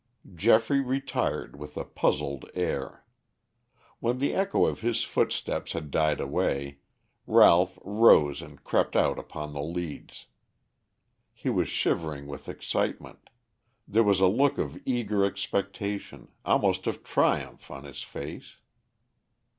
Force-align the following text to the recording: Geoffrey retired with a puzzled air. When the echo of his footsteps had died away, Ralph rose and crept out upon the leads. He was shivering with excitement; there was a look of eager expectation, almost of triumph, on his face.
Geoffrey 0.33 0.79
retired 0.79 1.55
with 1.55 1.77
a 1.77 1.85
puzzled 1.85 2.45
air. 2.55 3.05
When 3.99 4.17
the 4.17 4.33
echo 4.33 4.65
of 4.65 4.81
his 4.81 5.03
footsteps 5.03 5.73
had 5.73 5.91
died 5.91 6.19
away, 6.19 6.79
Ralph 7.27 7.77
rose 7.83 8.41
and 8.41 8.63
crept 8.63 8.95
out 8.95 9.19
upon 9.19 9.53
the 9.53 9.61
leads. 9.61 10.25
He 11.33 11.51
was 11.51 11.69
shivering 11.69 12.25
with 12.25 12.49
excitement; 12.49 13.29
there 13.87 14.01
was 14.03 14.19
a 14.19 14.25
look 14.27 14.57
of 14.57 14.81
eager 14.87 15.23
expectation, 15.23 16.29
almost 16.43 16.87
of 16.87 17.03
triumph, 17.03 17.69
on 17.69 17.83
his 17.83 18.01
face. 18.01 18.55